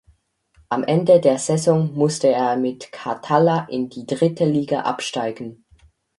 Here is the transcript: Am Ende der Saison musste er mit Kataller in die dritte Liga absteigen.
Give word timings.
Am 0.69 0.83
Ende 0.83 1.19
der 1.19 1.37
Saison 1.37 1.93
musste 1.93 2.29
er 2.29 2.57
mit 2.57 2.91
Kataller 2.91 3.67
in 3.69 3.87
die 3.87 4.07
dritte 4.07 4.45
Liga 4.45 4.79
absteigen. 4.81 5.63